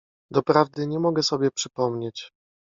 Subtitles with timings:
[0.31, 2.31] Doprawdy nie mogę sobie przypomnieć…